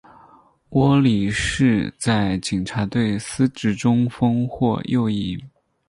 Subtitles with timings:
[0.69, 5.39] 窝利士在警察队司职中锋或右翼。